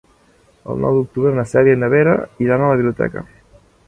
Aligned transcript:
El 0.73 0.77
nou 0.85 0.95
d'octubre 0.99 1.33
na 1.39 1.43
Cèlia 1.51 1.75
i 1.77 1.79
na 1.81 1.89
Vera 1.95 2.15
iran 2.47 2.65
a 2.65 2.71
la 2.73 2.79
biblioteca. 2.81 3.25